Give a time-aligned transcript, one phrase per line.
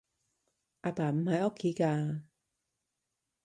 [0.81, 2.21] 阿爸唔喺屋企㗎